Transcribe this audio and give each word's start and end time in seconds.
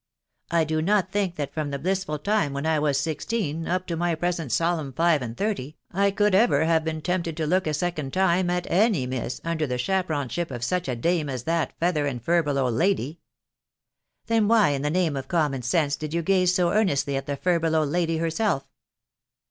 1 0.49 0.65
do 0.65 0.81
not 0.81 1.11
think 1.11 1.35
that 1.35 1.53
from 1.53 1.69
the 1.69 1.77
blissful 1.77 2.17
time 2.17 2.53
when 2.53 2.65
I 2.65 2.79
was 2.79 2.99
sixteen, 2.99 3.67
up 3.67 3.85
to 3.85 3.95
my 3.95 4.15
present 4.15 4.51
solemn 4.51 4.91
five 4.93 5.21
and 5.21 5.37
thirty, 5.37 5.77
I 5.91 6.09
could 6.09 6.33
ever 6.33 6.65
have 6.65 6.83
been 6.83 7.03
tempted 7.03 7.37
to 7.37 7.45
look 7.45 7.67
a 7.67 7.73
second 7.75 8.11
time 8.11 8.49
at 8.49 8.65
any 8.71 9.05
miss 9.05 9.39
under 9.43 9.67
the 9.67 9.77
chaperonship 9.77 10.49
of 10.49 10.63
such 10.63 10.87
a 10.87 10.95
dame 10.95 11.29
as 11.29 11.43
that 11.43 11.77
feather 11.79 12.07
and 12.07 12.19
furbelow 12.19 12.71
lady/'" 12.71 13.19
Then 14.25 14.47
why, 14.47 14.69
in 14.69 14.81
the 14.81 14.89
name 14.89 15.15
of 15.15 15.27
common 15.27 15.61
sense, 15.61 15.95
did 15.95 16.15
you 16.15 16.23
gaze 16.23 16.55
so 16.55 16.71
earnestly 16.71 17.15
at 17.15 17.27
the 17.27 17.37
furbelow 17.37 17.83
lady 17.83 18.17
herself?" 18.17 18.65